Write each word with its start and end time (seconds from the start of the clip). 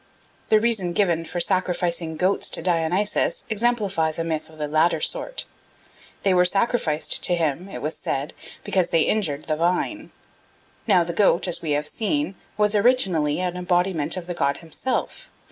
The 0.49 0.59
reason 0.59 0.93
given 0.93 1.25
for 1.25 1.39
sacrificing 1.39 2.17
goats 2.17 2.49
to 2.49 2.63
Dionysus 2.63 3.43
exemplifies 3.51 4.17
a 4.17 4.23
myth 4.23 4.49
of 4.49 4.57
the 4.57 4.67
latter 4.67 4.99
sort. 4.99 5.45
They 6.23 6.33
were 6.33 6.43
sacrificed 6.43 7.23
to 7.23 7.35
him, 7.35 7.69
it 7.69 7.83
was 7.83 7.97
said, 7.97 8.33
because 8.63 8.89
they 8.89 9.01
injured 9.01 9.43
the 9.45 9.57
vine. 9.57 10.09
Now 10.87 11.03
the 11.03 11.13
goat, 11.13 11.47
as 11.47 11.61
we 11.61 11.73
have 11.73 11.85
seen, 11.87 12.33
was 12.57 12.73
originally 12.73 13.39
an 13.41 13.55
embodiment 13.55 14.17
of 14.17 14.25
the 14.25 14.33
god 14.33 14.57
himself. 14.57 15.29